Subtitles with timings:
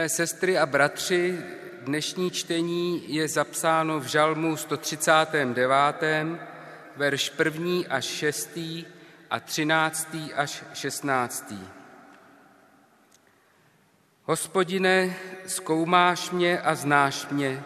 [0.00, 1.38] Milé sestry a bratři,
[1.82, 5.68] dnešní čtení je zapsáno v Žalmu 139,
[6.96, 7.70] verš 1.
[7.88, 8.58] až 6.
[9.30, 10.16] a 13.
[10.34, 11.52] až 16.
[14.24, 17.62] Hospodine, zkoumáš mě a znáš mě.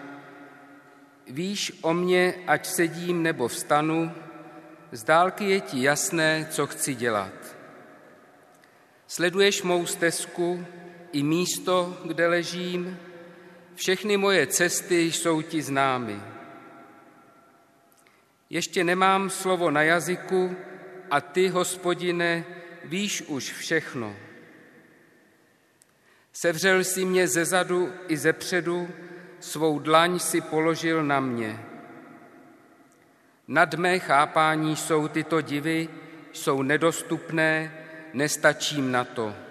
[1.26, 4.12] Víš o mě, ať sedím nebo vstanu,
[4.92, 7.56] z dálky je ti jasné, co chci dělat.
[9.06, 10.66] Sleduješ mou stezku
[11.14, 12.98] i místo, kde ležím,
[13.74, 16.20] všechny moje cesty jsou ti známy.
[18.50, 20.56] Ještě nemám slovo na jazyku
[21.10, 22.44] a ty, hospodine,
[22.84, 24.16] víš už všechno.
[26.32, 28.88] Sevřel si mě ze zadu i ze předu,
[29.40, 31.64] svou dlaň si položil na mě.
[33.48, 35.88] Nad mé chápání jsou tyto divy,
[36.32, 37.74] jsou nedostupné,
[38.12, 39.43] nestačím na to.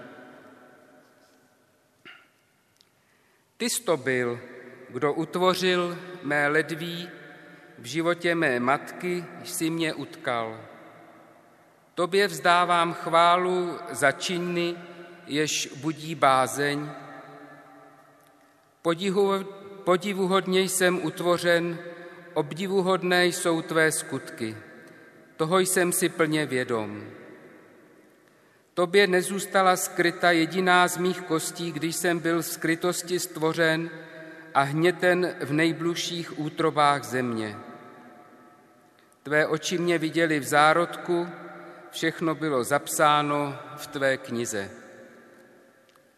[3.64, 4.40] Ty to byl,
[4.90, 7.10] kdo utvořil mé ledví,
[7.80, 10.62] v životě mé matky jsi mě utkal.
[11.96, 14.76] Tobě vzdávám chválu za činy,
[15.28, 16.90] jež budí bázeň.
[19.84, 21.80] Podivuhodně jsem utvořen,
[22.34, 24.58] obdivuhodné jsou tvé skutky.
[25.38, 27.04] Toho jsem si plně vědom.
[28.74, 33.90] Tobě nezůstala skryta jediná z mých kostí, když jsem byl v skrytosti stvořen
[34.54, 37.58] a hněten v nejblužších útrobách země.
[39.24, 41.28] Tvé oči mě viděli v zárodku,
[41.92, 44.72] všechno bylo zapsáno v tvé knize.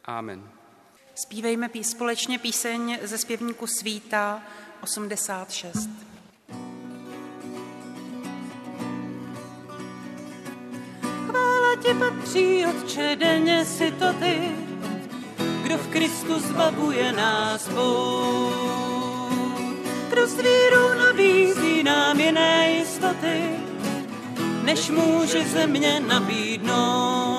[0.05, 0.49] Amen.
[1.15, 4.41] Spívejme společně píseň ze zpěvníku Svíta
[4.81, 5.89] 86.
[11.75, 14.51] ti patří, Otče, denně si to ty,
[15.63, 18.75] kdo v Kristu zbavuje nás Bůh.
[20.09, 23.43] Kdo s vírou nabízí nám jiné jistoty,
[24.63, 27.35] než může země nabídnout.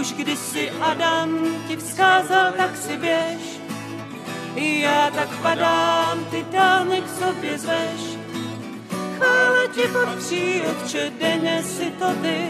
[0.00, 1.38] Už když si Adam
[1.68, 3.60] ti vzkázal, tak si běž,
[4.54, 7.85] i já tak padám, ty dál k sobě zveš.
[9.76, 12.48] Ti patří, Otče, denně si to ty,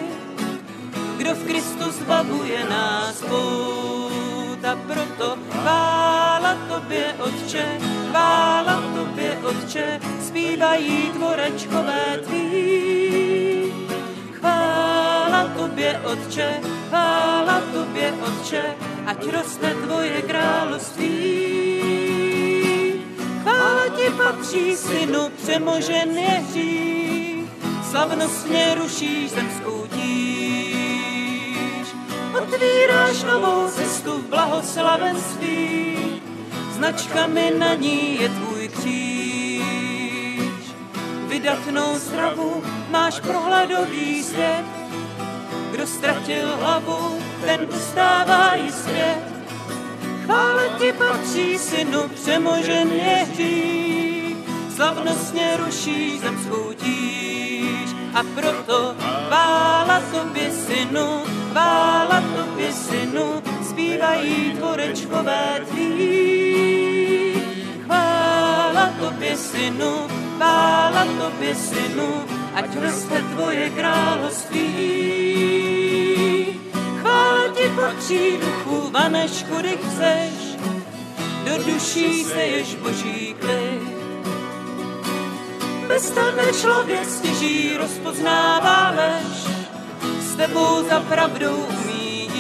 [1.17, 4.65] kdo v Kristu zbavuje nás půd.
[4.65, 7.79] A proto chvála tobě, Otče,
[8.11, 13.73] chvála tobě, Otče, zpívají tvorečkové tvý.
[14.33, 18.63] Chvála tobě, Otče, chvála tobě, Otče,
[19.07, 21.67] ať roste tvoje království.
[24.17, 26.96] Patří, synu, přemožen je hřích,
[27.97, 31.89] slavnostně rušíš zemskou tíž.
[32.43, 35.97] Otvíráš novou cestu v blahoslavenství,
[36.73, 39.63] značkami na ní je tvůj kříž.
[41.29, 44.65] Vydatnou stravu máš prohledový svět,
[45.71, 49.23] kdo ztratil hlavu, ten dostává i svět
[50.25, 54.37] Chvála ti patří, synu, přemožen je hřích,
[54.75, 57.36] slavnostně ruší zemskou tíž.
[58.17, 58.95] A proto
[59.27, 67.43] chvála tobě, synu, chvála tobě, synu, zpívají tvorečkové tvý.
[67.85, 72.25] Chvála tobě, synu, chvála tobě, synu,
[72.55, 75.27] ať roste tvoje království
[77.57, 80.57] ti patří duchu, vanešku, kdy chceš,
[81.45, 83.96] do duší se jež boží klid.
[85.89, 89.47] Bez tebe člověk stěží rozpoznává lež,
[90.21, 92.31] s tebou za pravdou umí.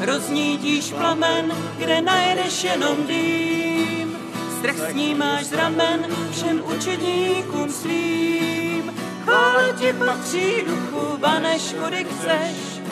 [0.00, 4.18] Roznítíš plamen, kde najedeš jenom dým,
[4.58, 8.92] strach snímáš z ramen všem učedníkům svým.
[9.24, 12.82] Chvále ti patří duchu, vanešku, kdy chceš,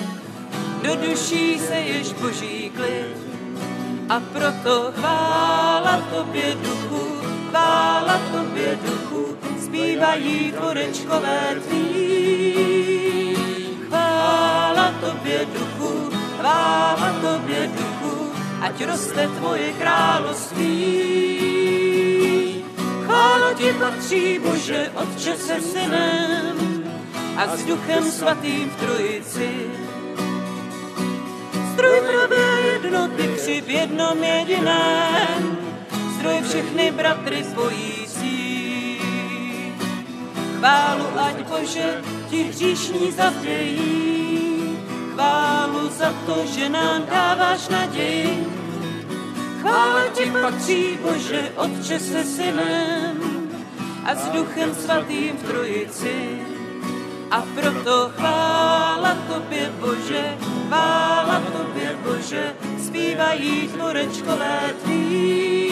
[0.83, 3.17] do duší se jež boží klid.
[4.09, 7.10] A proto chvála tobě duchu,
[7.51, 13.37] chvála tobě duchu, zpívají tvorečkové tvý.
[13.89, 21.11] Chvála tobě duchu, chvála tobě duchu, ať roste tvoje království.
[23.05, 26.57] Chvála ti patří, Bože, Otče se synem
[27.37, 29.51] a s duchem svatým v trojici
[31.73, 35.60] Zdroj pravé jednoty tři v jednom jediném,
[36.21, 39.01] zdroj všechny bratry spojící.
[40.59, 44.79] Chválu ať Bože ti hříšní zapějí,
[45.13, 48.47] chválu za to, že nám dáváš naději.
[49.61, 53.21] Chvála ti patří, Bože, Otče se synem
[54.05, 56.39] a s Duchem Svatým v Trojici.
[57.31, 60.37] A proto chvála Tobě, Bože,
[60.69, 65.70] chvála Tobě, Bože, zpívají tvorečkové tvý.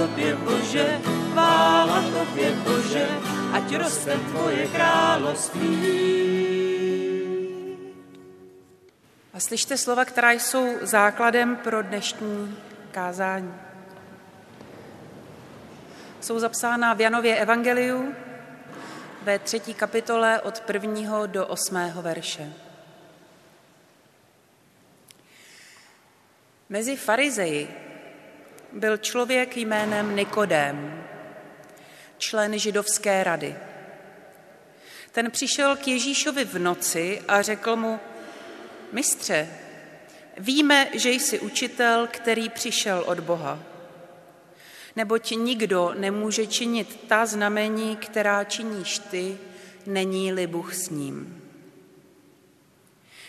[0.00, 3.08] Tobě, Bože, chvála Tobě, Bože,
[3.52, 5.76] ať roste Tvoje království.
[9.34, 12.58] A slyšte slova, která jsou základem pro dnešní
[12.90, 13.54] kázání.
[16.20, 18.14] Jsou zapsána v Janově Evangeliu
[19.22, 22.52] ve třetí kapitole od prvního do osmého verše.
[26.68, 27.89] Mezi farizeji
[28.72, 31.04] byl člověk jménem Nikodém,
[32.18, 33.56] člen židovské rady.
[35.12, 38.00] Ten přišel k Ježíšovi v noci a řekl mu,
[38.92, 39.48] mistře,
[40.38, 43.58] víme, že jsi učitel, který přišel od Boha.
[44.96, 49.38] Neboť nikdo nemůže činit ta znamení, která činíš ty,
[49.86, 51.42] není-li Bůh s ním.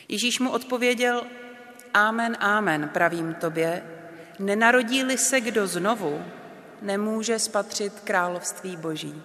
[0.07, 1.23] Ježíš mu odpověděl,
[1.94, 3.83] Amen, amen, pravím tobě,
[4.41, 6.25] nenarodí-li se kdo znovu,
[6.81, 9.21] nemůže spatřit království boží.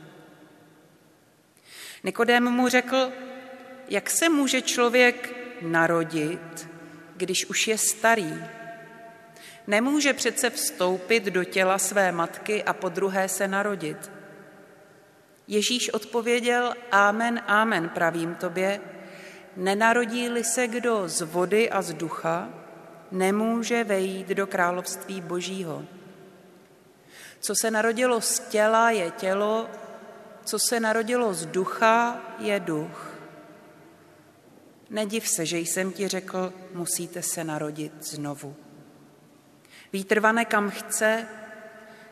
[2.05, 3.13] Nikodém mu řekl,
[3.89, 6.69] jak se může člověk narodit,
[7.17, 8.45] když už je starý?
[9.67, 14.11] Nemůže přece vstoupit do těla své matky a po druhé se narodit.
[15.49, 18.81] Ježíš odpověděl, Amen, amen, pravím tobě,
[19.57, 22.66] nenarodí-li se kdo z vody a z ducha,
[23.13, 25.85] nemůže vejít do království božího.
[27.41, 29.69] Co se narodilo z těla, je tělo,
[30.45, 33.15] co se narodilo z ducha, je duch.
[34.91, 38.57] Nediv se, že jsem ti řekl, musíte se narodit znovu.
[39.93, 41.27] Vítr vane kam chce,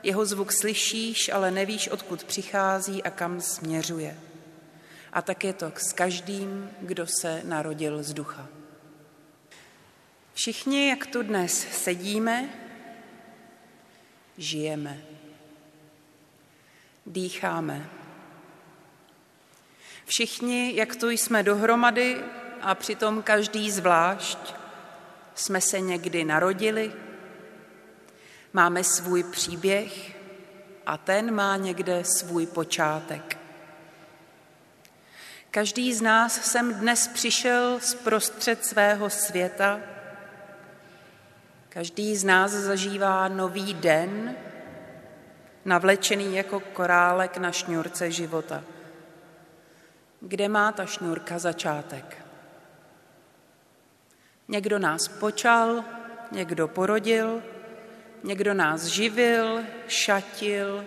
[0.03, 4.19] jeho zvuk slyšíš, ale nevíš, odkud přichází a kam směřuje.
[5.13, 8.49] A tak je to s každým, kdo se narodil z ducha.
[10.35, 12.49] Všichni, jak tu dnes sedíme,
[14.39, 15.03] žijeme,
[17.07, 17.91] dýcháme.
[20.05, 22.21] Všichni, jak tu jsme dohromady
[22.61, 24.39] a přitom každý zvlášť,
[25.35, 26.93] jsme se někdy narodili,
[28.53, 30.17] máme svůj příběh
[30.87, 33.39] a ten má někde svůj počátek.
[35.51, 39.94] Každý z nás sem dnes přišel z prostřed svého světa,
[41.75, 44.37] Každý z nás zažívá nový den,
[45.65, 48.63] navlečený jako korálek na šňůrce života.
[50.21, 52.27] Kde má ta šňůrka začátek?
[54.49, 55.85] Někdo nás počal,
[56.33, 57.43] někdo porodil,
[58.25, 60.87] někdo nás živil, šatil,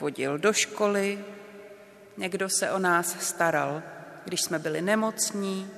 [0.00, 1.24] vodil do školy,
[2.16, 3.82] někdo se o nás staral,
[4.24, 5.70] když jsme byli nemocní,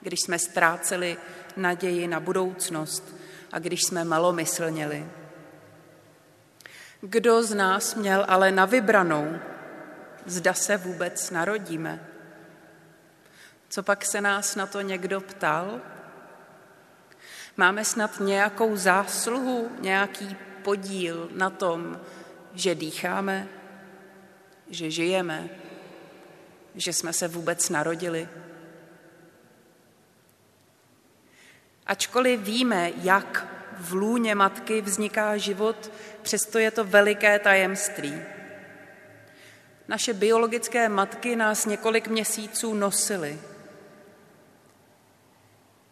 [0.00, 1.16] když jsme ztráceli
[1.56, 3.17] naději na budoucnost,
[3.52, 5.08] a když jsme malomyslněli.
[7.00, 9.38] Kdo z nás měl ale na vybranou,
[10.26, 12.08] zda se vůbec narodíme?
[13.68, 15.80] Co pak se nás na to někdo ptal?
[17.56, 22.00] Máme snad nějakou zásluhu, nějaký podíl na tom,
[22.54, 23.48] že dýcháme,
[24.70, 25.48] že žijeme,
[26.74, 28.28] že jsme se vůbec narodili?
[31.88, 33.46] Ačkoliv víme, jak
[33.78, 35.92] v lůně matky vzniká život,
[36.22, 38.22] přesto je to veliké tajemství.
[39.88, 43.40] Naše biologické matky nás několik měsíců nosily.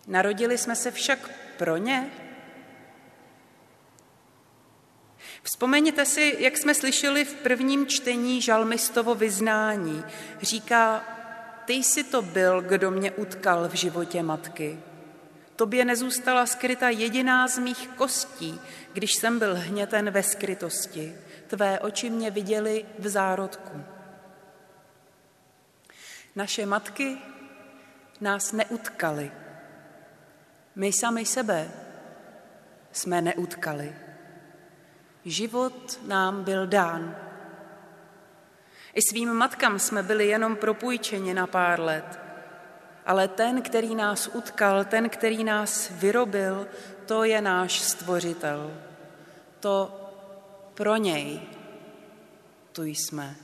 [0.07, 2.11] Narodili jsme se však pro ně.
[5.43, 10.05] Vzpomeňte si, jak jsme slyšeli v prvním čtení žalmistovo vyznání.
[10.43, 11.05] Říká,
[11.65, 14.79] ty jsi to byl, kdo mě utkal v životě matky.
[15.57, 18.61] Tobě nezůstala skryta jediná z mých kostí,
[18.93, 21.17] když jsem byl hněten ve skrytosti.
[21.47, 23.85] Tvé oči mě viděly v zárodku.
[26.37, 27.19] Naše matky
[28.21, 29.33] nás neutkaly.
[30.75, 31.71] My sami sebe
[32.93, 33.97] jsme neutkali.
[35.25, 37.17] Život nám byl dán.
[38.95, 42.21] I svým matkám jsme byli jenom propůjčeni na pár let–
[43.07, 46.67] ale ten, který nás utkal, ten, který nás vyrobil,
[47.07, 48.75] to je náš stvořitel.
[49.61, 50.01] To
[50.75, 51.41] pro něj
[52.73, 53.37] tu jsme.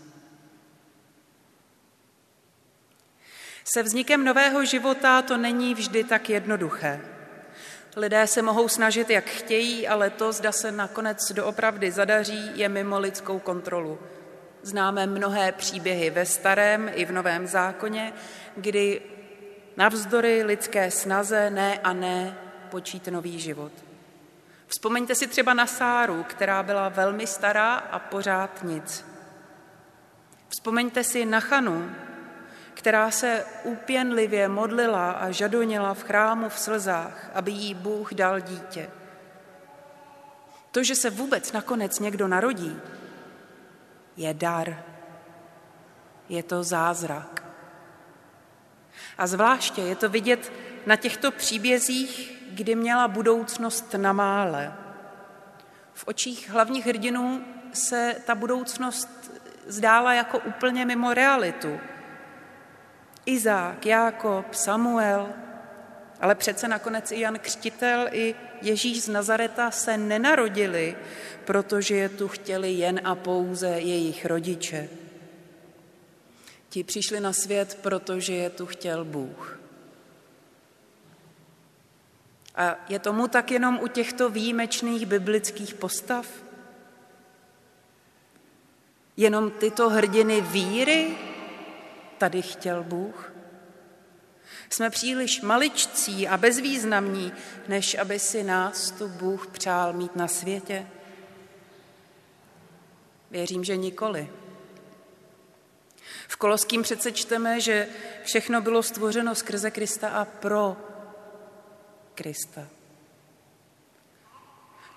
[3.65, 7.01] Se vznikem nového života to není vždy tak jednoduché.
[7.97, 12.99] Lidé se mohou snažit, jak chtějí, ale to, zda se nakonec doopravdy zadaří, je mimo
[12.99, 13.99] lidskou kontrolu.
[14.63, 18.13] Známe mnohé příběhy ve starém i v novém zákoně,
[18.57, 19.01] kdy
[19.77, 22.39] navzdory lidské snaze ne a ne
[22.71, 23.73] počít nový život.
[24.67, 29.05] Vzpomeňte si třeba na Sáru, která byla velmi stará a pořád nic.
[30.49, 31.91] Vzpomeňte si na Chanu,
[32.75, 38.91] která se úpěnlivě modlila a žadonila v chrámu v slzách, aby jí Bůh dal dítě.
[40.71, 42.81] To, že se vůbec nakonec někdo narodí,
[44.17, 44.85] je dar.
[46.29, 47.42] Je to zázrak.
[49.19, 50.53] A zvláště je to vidět
[50.87, 54.73] na těchto příbězích, kdy měla budoucnost na mále.
[55.95, 59.33] V očích hlavních hrdinů se ta budoucnost
[59.67, 61.81] zdála jako úplně mimo realitu.
[63.27, 65.29] Izák, Jákob, Samuel,
[66.21, 70.97] ale přece nakonec i Jan Křtitel, i Ježíš z Nazareta se nenarodili,
[71.45, 74.89] protože je tu chtěli jen a pouze jejich rodiče.
[76.73, 79.61] Ti přišli na svět, protože je tu chtěl Bůh.
[82.55, 86.27] A je tomu tak jenom u těchto výjimečných biblických postav?
[89.17, 91.17] Jenom tyto hrdiny víry
[92.19, 93.33] tady chtěl Bůh?
[94.71, 97.33] Jsme příliš maličcí a bezvýznamní,
[97.69, 100.87] než aby si nás tu Bůh přál mít na světě?
[103.31, 104.42] Věřím, že nikoli.
[106.33, 107.89] V Koloským přece čteme, že
[108.23, 110.77] všechno bylo stvořeno skrze Krista a pro
[112.15, 112.69] Krista.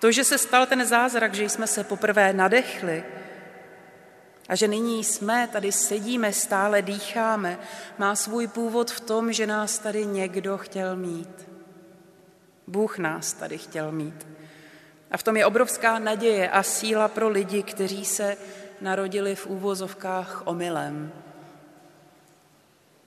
[0.00, 3.04] To, že se stal ten zázrak, že jsme se poprvé nadechli
[4.48, 7.58] a že nyní jsme, tady sedíme, stále dýcháme,
[7.98, 11.48] má svůj původ v tom, že nás tady někdo chtěl mít.
[12.66, 14.26] Bůh nás tady chtěl mít.
[15.10, 18.36] A v tom je obrovská naděje a síla pro lidi, kteří se
[18.80, 21.12] narodili v úvozovkách omylem.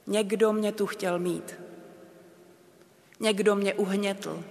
[0.07, 1.55] Někdo mě tu chtěl mít.
[3.19, 4.43] Někdo mě uhnětl,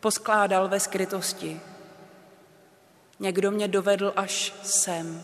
[0.00, 1.60] poskládal ve skrytosti.
[3.20, 5.22] Někdo mě dovedl až sem.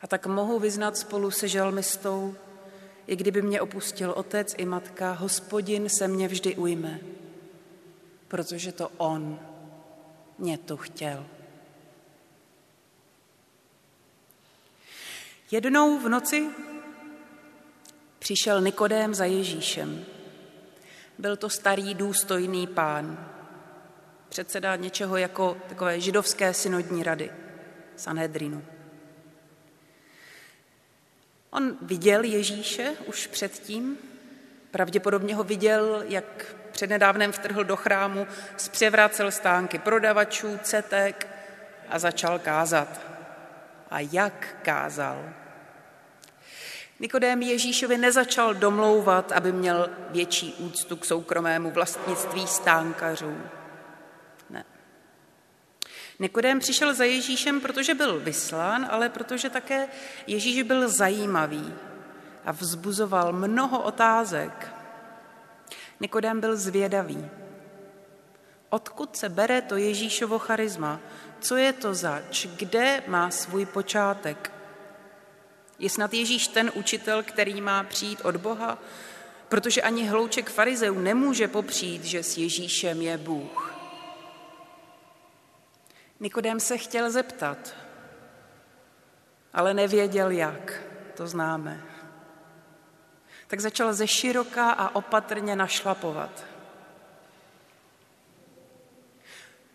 [0.00, 2.34] A tak mohu vyznat spolu se žalmistou,
[3.06, 7.00] i kdyby mě opustil otec i matka, hospodin se mě vždy ujme,
[8.28, 9.40] protože to on
[10.38, 11.26] mě tu chtěl.
[15.50, 16.50] Jednou v noci
[18.18, 20.04] přišel Nikodém za Ježíšem.
[21.18, 23.28] Byl to starý důstojný pán,
[24.28, 27.30] předseda něčeho jako takové židovské synodní rady,
[27.96, 28.64] Sanhedrinu.
[31.50, 33.98] On viděl Ježíše už předtím,
[34.70, 38.26] pravděpodobně ho viděl, jak přednedávnem vtrhl do chrámu,
[38.56, 41.26] zpřevracel stánky prodavačů, cetek
[41.88, 43.09] a začal kázat.
[43.90, 45.24] A jak kázal?
[47.00, 53.36] Nikodém Ježíšovi nezačal domlouvat, aby měl větší úctu k soukromému vlastnictví stánkařů.
[54.50, 54.64] Ne.
[56.18, 59.88] Nikodém přišel za Ježíšem, protože byl vyslán, ale protože také
[60.26, 61.74] Ježíš byl zajímavý
[62.44, 64.72] a vzbuzoval mnoho otázek.
[66.00, 67.30] Nikodém byl zvědavý.
[68.70, 71.00] Odkud se bere to Ježíšovo charisma?
[71.40, 72.46] Co je to zač?
[72.46, 74.52] Kde má svůj počátek?
[75.78, 78.78] Je snad Ježíš ten učitel, který má přijít od Boha?
[79.48, 83.74] Protože ani hlouček farizeů nemůže popřít, že s Ježíšem je Bůh.
[86.20, 87.74] Nikodem se chtěl zeptat,
[89.52, 90.82] ale nevěděl jak,
[91.16, 91.82] to známe.
[93.46, 96.49] Tak začal ze široka a opatrně našlapovat.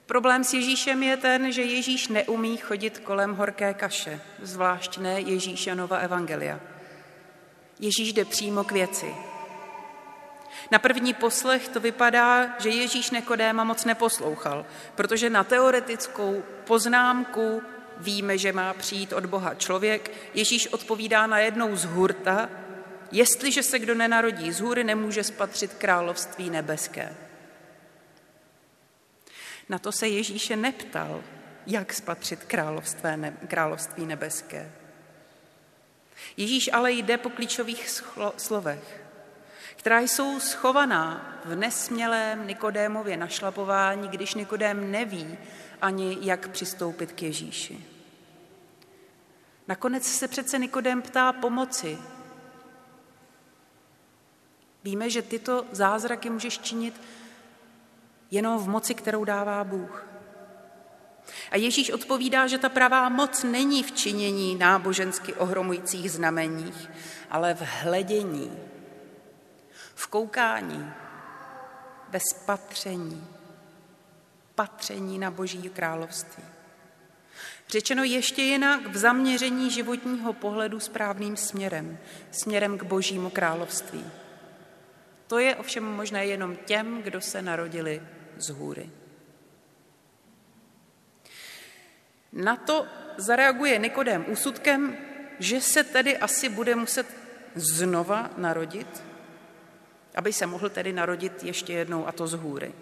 [0.06, 5.98] Problém s Ježíšem je ten, že Ježíš neumí chodit kolem horké kaše, zvlášť ne Ježíšanova
[5.98, 6.60] evangelia.
[7.80, 9.16] Ježíš jde přímo k věci.
[10.72, 17.62] Na první poslech to vypadá, že Ježíš Nekodéma moc neposlouchal, protože na teoretickou poznámku
[17.98, 22.50] víme, že má přijít od Boha člověk, Ježíš odpovídá na jednou z hurta,
[23.12, 27.16] jestliže se kdo nenarodí z hůry, nemůže spatřit království nebeské.
[29.70, 31.24] Na to se Ježíše neptal,
[31.68, 32.46] jak spatřit
[33.48, 34.72] království nebeské.
[36.38, 38.02] Ježíš ale jde po klíčových
[38.38, 39.06] slovech,
[39.76, 45.38] která jsou schovaná v nesmělém Nikodémově našlapování, když Nikodém neví
[45.82, 47.86] ani, jak přistoupit k Ježíši.
[49.68, 51.98] Nakonec se přece Nikodém ptá pomoci.
[54.84, 57.02] Víme, že tyto zázraky můžeš činit
[58.36, 60.08] jenom v moci, kterou dává Bůh.
[61.52, 66.92] A Ježíš odpovídá, že ta pravá moc není v činění nábožensky ohromujících znameních,
[67.32, 68.52] ale v hledění,
[69.96, 70.92] v koukání,
[72.10, 73.28] ve spatření,
[74.56, 76.44] patření na Boží království.
[77.70, 81.98] Řečeno ještě jinak v zaměření životního pohledu správným směrem,
[82.32, 84.06] směrem k Božímu království.
[85.28, 88.02] To je ovšem možné jenom těm, kdo se narodili
[88.38, 88.90] z hůry.
[92.34, 92.88] Na to
[93.18, 94.98] zareaguje Nikodém úsudkem,
[95.40, 97.08] že se tedy asi bude muset
[97.56, 99.04] znova narodit,
[100.16, 102.74] aby se mohl tedy narodit ještě jednou a to z hůry.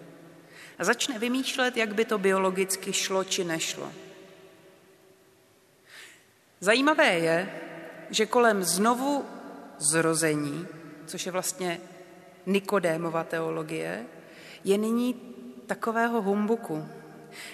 [0.78, 3.92] A začne vymýšlet, jak by to biologicky šlo či nešlo.
[6.60, 7.60] Zajímavé je,
[8.10, 9.24] že kolem znovu
[9.78, 10.66] zrození,
[11.06, 11.80] což je vlastně
[12.46, 14.06] Nikodémova teologie,
[14.64, 15.33] je nyní
[15.66, 16.88] takového humbuku.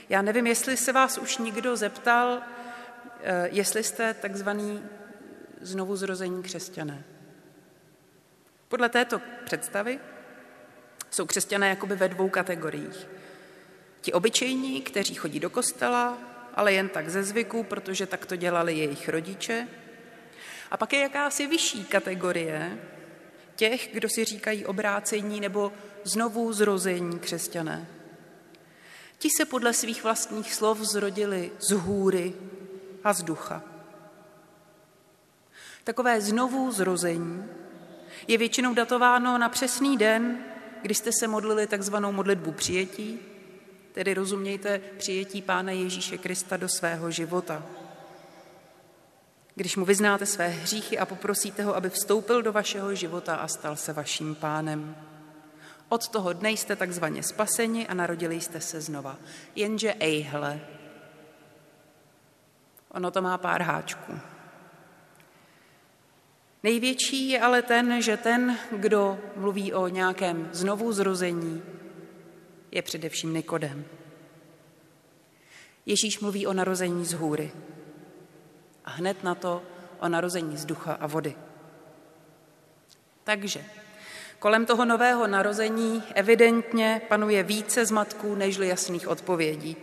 [0.09, 2.43] Já nevím, jestli se vás už někdo zeptal,
[3.23, 4.83] eh, jestli jste takzvaný
[5.61, 7.05] znovu zrození křesťané.
[8.69, 10.01] Podle této představy
[11.11, 13.09] jsou křesťané jakoby ve dvou kategoriích.
[14.01, 16.19] Ti obyčejní, kteří chodí do kostela,
[16.55, 19.69] ale jen tak ze zvyku, protože tak to dělali jejich rodiče.
[20.71, 22.79] A pak je jakási vyšší kategorie
[23.57, 25.73] těch, kdo si říkají obrácení nebo
[26.05, 28.00] znovu zrození křesťané.
[29.21, 32.33] Ti se podle svých vlastních slov zrodili z hůry
[33.05, 33.63] a z ducha.
[35.85, 37.45] Takové znovu zrození
[38.29, 40.39] je většinou datováno na přesný den,
[40.83, 43.19] kdy jste se modlili takzvanou modlitbu přijetí,
[43.93, 47.63] tedy rozumějte přijetí Pána Ježíše Krista do svého života.
[49.55, 53.77] Když mu vyznáte své hříchy a poprosíte ho, aby vstoupil do vašeho života a stal
[53.77, 55.10] se vaším pánem.
[55.91, 59.19] Od toho dne jste takzvaně spaseni a narodili jste se znova.
[59.55, 60.61] Jenže ejhle,
[62.89, 64.13] ono to má pár háčků.
[66.63, 71.63] Největší je ale ten, že ten, kdo mluví o nějakém znovu zrození,
[72.71, 73.85] je především Nikodem.
[75.87, 77.53] Ježíš mluví o narození z hůry
[78.85, 79.63] a hned na to
[80.01, 81.37] o narození z ducha a vody.
[83.25, 83.65] Takže
[84.41, 89.77] kolem toho nového narození evidentně panuje více zmatků nežli jasných odpovědí.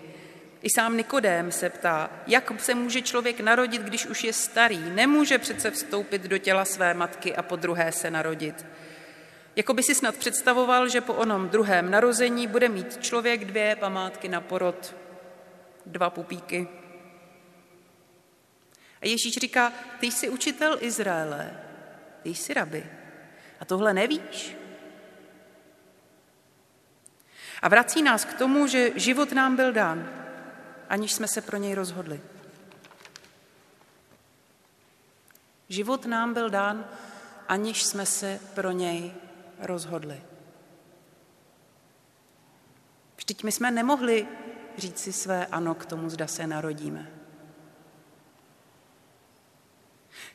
[0.62, 4.80] I sám Nikodém se ptá, jak se může člověk narodit, když už je starý.
[4.90, 8.66] Nemůže přece vstoupit do těla své matky a po druhé se narodit.
[9.56, 14.28] Jako by si snad představoval, že po onom druhém narození bude mít člověk dvě památky
[14.28, 14.96] na porod,
[15.86, 16.68] dva pupíky.
[19.02, 21.60] A Ježíš říká, ty jsi učitel Izraele,
[22.24, 22.97] ty jsi rabi.
[23.60, 24.58] A tohle nevíš?
[27.62, 30.10] A vrací nás k tomu, že život nám byl dán,
[30.90, 32.22] aniž jsme se pro něj rozhodli.
[35.70, 36.86] Život nám byl dán,
[37.48, 39.14] aniž jsme se pro něj
[39.60, 40.22] rozhodli.
[43.18, 44.28] Vždyť my jsme nemohli
[44.78, 47.12] říct si své ano k tomu, zda se narodíme.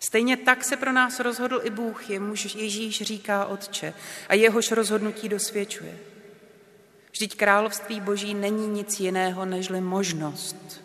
[0.04, 3.94] Stejně tak se pro nás rozhodl i Bůh, jemuž Ježíš říká Otče
[4.28, 5.98] a jehož rozhodnutí dosvědčuje.
[7.12, 10.84] Vždyť království Boží není nic jiného nežli možnost,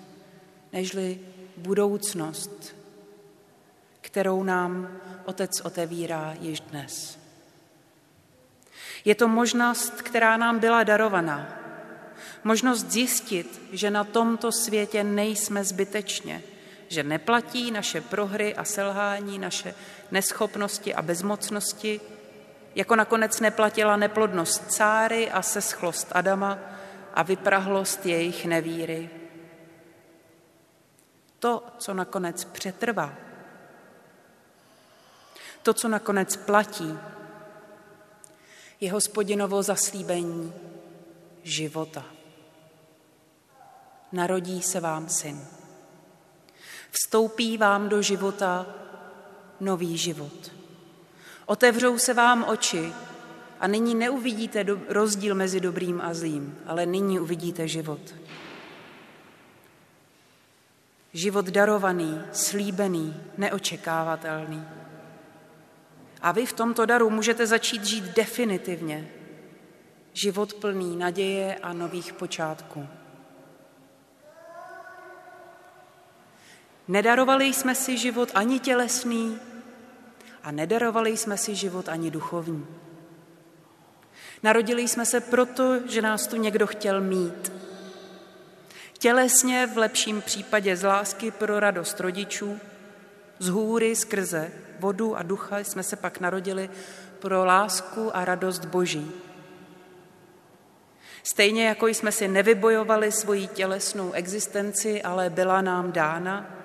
[0.74, 1.20] nežli
[1.58, 2.76] budoucnost,
[4.02, 7.20] kterou nám Otec otevírá již dnes.
[9.06, 11.60] Je to možnost, která nám byla darovaná.
[12.44, 16.44] Možnost zjistit, že na tomto světě nejsme zbytečně,
[16.88, 19.76] že neplatí naše prohry a selhání, naše
[20.12, 22.02] neschopnosti a bezmocnosti,
[22.76, 26.60] jako nakonec neplatila neplodnost cáry a seschlost Adama
[27.14, 29.10] a vyprahlost jejich nevíry.
[31.40, 33.14] To, co nakonec přetrvá,
[35.64, 37.00] to, co nakonec platí,
[38.80, 40.54] je hospodinovo zaslíbení
[41.44, 42.06] života.
[44.12, 45.48] Narodí se vám syn.
[46.92, 48.66] Vstoupí vám do života
[49.60, 50.52] nový život.
[51.46, 52.94] Otevřou se vám oči
[53.60, 58.16] a nyní neuvidíte rozdíl mezi dobrým a zlým, ale nyní uvidíte život.
[61.14, 64.64] Život darovaný, slíbený, neočekávatelný.
[66.22, 69.12] A vy v tomto daru můžete začít žít definitivně.
[70.14, 72.88] Život plný naděje a nových počátků.
[76.88, 79.40] Nedarovali jsme si život ani tělesný
[80.44, 82.66] a nedarovali jsme si život ani duchovní.
[84.44, 87.52] Narodili jsme se proto, že nás tu někdo chtěl mít.
[89.00, 92.60] Tělesně v lepším případě z lásky pro radost rodičů,
[93.40, 96.70] z hůry skrze vodu a ducha jsme se pak narodili
[97.20, 99.12] pro lásku a radost Boží.
[101.24, 106.57] Stejně jako jsme si nevybojovali svoji tělesnou existenci, ale byla nám dána,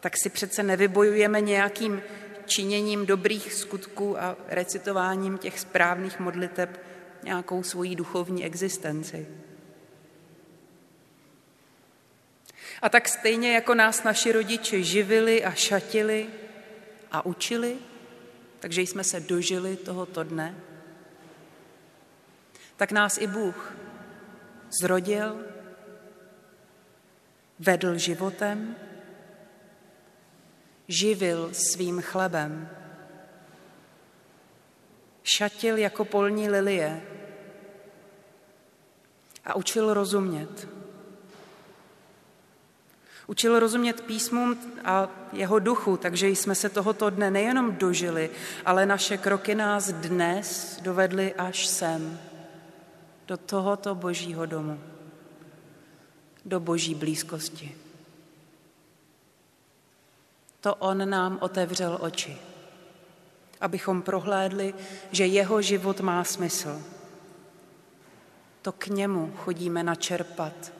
[0.00, 2.02] tak si přece nevybojujeme nějakým
[2.46, 6.80] činěním dobrých skutků a recitováním těch správných modliteb
[7.22, 9.28] nějakou svoji duchovní existenci.
[12.82, 16.26] A tak stejně jako nás naši rodiče živili a šatili
[17.12, 17.76] a učili,
[18.60, 20.54] takže jsme se dožili tohoto dne,
[22.76, 23.76] tak nás i Bůh
[24.80, 25.36] zrodil,
[27.58, 28.76] vedl životem,
[30.88, 32.68] živil svým chlebem,
[35.22, 37.02] šatil jako polní lilie
[39.44, 40.68] a učil rozumět.
[43.26, 48.30] Učil rozumět písmům a jeho duchu, takže jsme se tohoto dne nejenom dožili,
[48.64, 52.18] ale naše kroky nás dnes dovedly až sem,
[53.26, 54.80] do tohoto božího domu,
[56.44, 57.87] do boží blízkosti.
[60.60, 62.38] To on nám otevřel oči,
[63.60, 64.74] abychom prohlédli,
[65.12, 66.82] že jeho život má smysl.
[68.62, 70.72] To k němu chodíme načerpat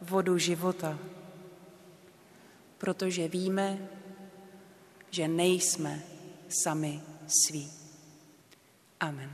[0.00, 0.98] vodu života
[2.80, 3.78] protože víme,
[5.10, 6.02] že nejsme
[6.48, 7.70] sami sví.
[9.00, 9.30] Amen.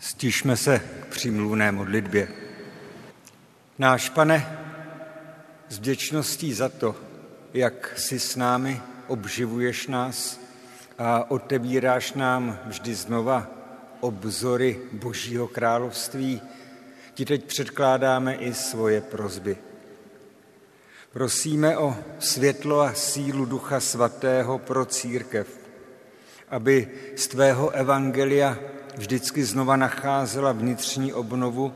[0.00, 2.28] Stišme se k přímluvné modlitbě.
[3.78, 4.58] Náš pane,
[5.68, 6.96] s vděčností za to,
[7.54, 10.40] jak si s námi obživuješ nás
[10.98, 13.46] a otevíráš nám vždy znova
[14.00, 16.40] obzory Božího království,
[17.14, 19.56] ti teď předkládáme i svoje prozby.
[21.12, 25.58] Prosíme o světlo a sílu Ducha Svatého pro církev,
[26.48, 28.58] aby z tvého evangelia
[28.96, 31.74] vždycky znova nacházela vnitřní obnovu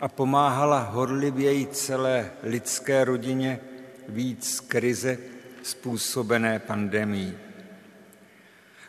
[0.00, 3.60] a pomáhala horlivěji celé lidské rodině
[4.12, 5.18] víc krize
[5.62, 7.34] způsobené pandemí.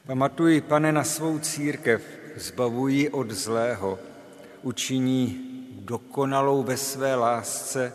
[0.06, 2.02] Pamatuji, pane, na svou církev,
[2.36, 4.00] zbavují od zlého,
[4.62, 7.94] učiní dokonalou ve své lásce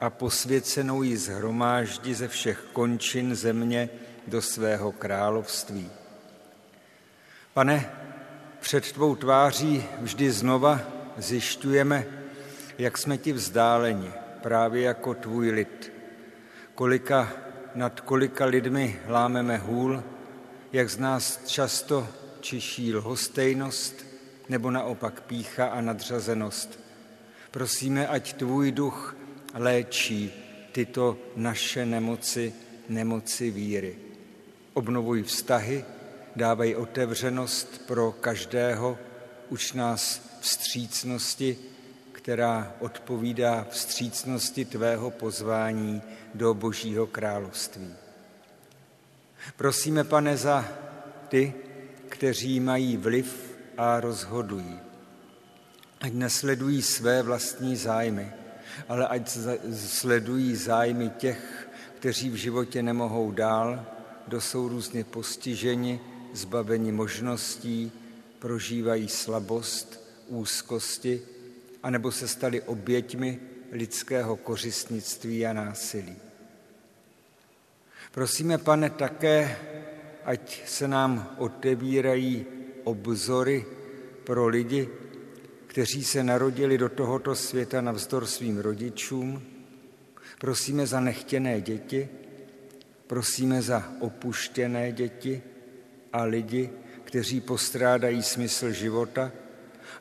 [0.00, 3.88] a posvěcenou ji zhromáždí ze všech končin země
[4.26, 5.90] do svého království.
[7.54, 7.90] Pane,
[8.60, 10.80] před tvou tváří vždy znova
[11.16, 12.06] zjišťujeme,
[12.78, 15.92] jak jsme ti vzdáleni, právě jako tvůj lid.
[16.74, 17.32] Kolika,
[17.74, 20.02] nad kolika lidmi lámeme hůl,
[20.72, 22.08] jak z nás často
[22.40, 24.06] čiší lhostejnost
[24.48, 26.80] nebo naopak pícha a nadřazenost.
[27.50, 29.16] Prosíme, ať tvůj duch
[29.54, 30.32] léčí
[30.72, 32.54] tyto naše nemoci,
[32.88, 33.98] nemoci víry.
[34.74, 35.84] Obnovuj vztahy,
[36.36, 38.98] dávej otevřenost pro každého,
[39.48, 41.58] uč nás vstřícnosti,
[42.22, 46.02] která odpovídá vstřícnosti tvého pozvání
[46.34, 47.94] do Božího království.
[49.56, 50.68] Prosíme, pane, za
[51.28, 51.54] ty,
[52.08, 54.80] kteří mají vliv a rozhodují.
[56.00, 58.32] Ať nesledují své vlastní zájmy,
[58.88, 59.38] ale ať
[59.74, 63.86] sledují zájmy těch, kteří v životě nemohou dál,
[64.26, 66.00] kdo jsou různě postiženi,
[66.32, 67.92] zbaveni možností,
[68.38, 71.22] prožívají slabost, úzkosti,
[71.82, 73.40] anebo se stali oběťmi
[73.72, 76.16] lidského kořistnictví a násilí.
[78.12, 79.56] Prosíme, pane, také,
[80.24, 82.46] ať se nám otevírají
[82.84, 83.64] obzory
[84.24, 84.88] pro lidi,
[85.66, 89.42] kteří se narodili do tohoto světa navzdor svým rodičům.
[90.38, 92.08] Prosíme za nechtěné děti,
[93.06, 95.42] prosíme za opuštěné děti
[96.12, 96.70] a lidi,
[97.04, 99.32] kteří postrádají smysl života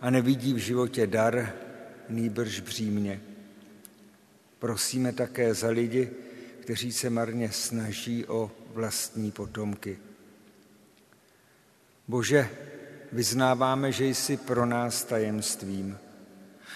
[0.01, 1.53] a nevidí v životě dar,
[2.09, 3.21] nýbrž břímně.
[4.59, 6.09] Prosíme také za lidi,
[6.61, 9.97] kteří se marně snaží o vlastní potomky.
[12.07, 12.49] Bože,
[13.11, 15.97] vyznáváme, že jsi pro nás tajemstvím,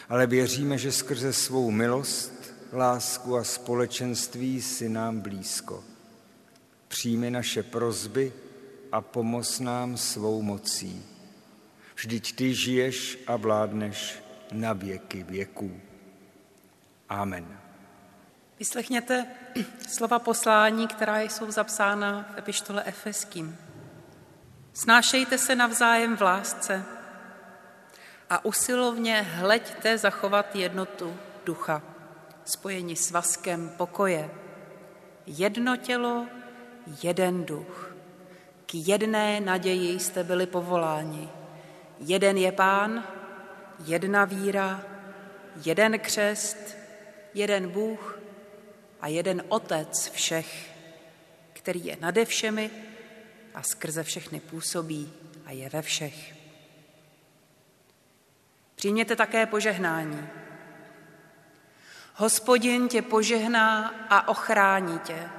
[0.09, 5.83] ale věříme, že skrze svou milost, lásku a společenství si nám blízko.
[6.87, 8.33] Přijmi naše prozby
[8.91, 11.03] a pomoz nám svou mocí.
[11.95, 15.81] Vždyť ty žiješ a vládneš na věky věků.
[17.09, 17.59] Amen.
[18.59, 19.25] Vyslechněte
[19.87, 23.57] slova poslání, která jsou zapsána v epištole Efeským.
[24.73, 26.83] Snášejte se navzájem v lásce
[28.29, 31.81] a usilovně hleďte zachovat jednotu ducha,
[32.45, 34.29] spojení s vaskem pokoje.
[35.25, 36.25] Jedno tělo,
[37.03, 37.95] jeden duch.
[38.65, 41.29] K jedné naději jste byli povoláni.
[41.99, 43.03] Jeden je pán,
[43.79, 44.83] jedna víra,
[45.65, 46.77] jeden křest,
[47.33, 48.19] jeden Bůh
[49.01, 50.71] a jeden Otec všech,
[51.53, 52.71] který je nade všemi
[53.53, 55.13] a skrze všechny působí
[55.45, 56.35] a je ve všech.
[58.75, 60.27] Přijměte také požehnání.
[62.15, 65.29] Hospodin tě požehná a ochrání tě.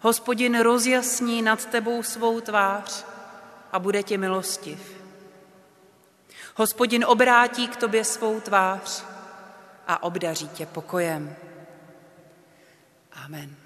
[0.00, 3.04] Hospodin rozjasní nad tebou svou tvář
[3.72, 4.95] a bude ti milostiv.
[6.58, 9.04] Hospodin obrátí k tobě svou tvář
[9.86, 11.36] a obdaří tě pokojem.
[13.12, 13.65] Amen.